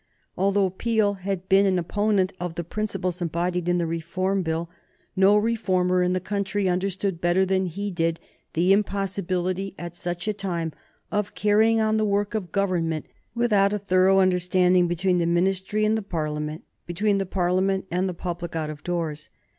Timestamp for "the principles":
2.55-3.21